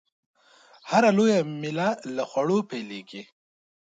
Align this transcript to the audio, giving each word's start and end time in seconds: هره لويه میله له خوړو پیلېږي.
هره 0.89 1.09
لويه 1.17 1.39
میله 1.61 1.89
له 2.15 2.23
خوړو 2.29 2.57
پیلېږي. 2.69 3.21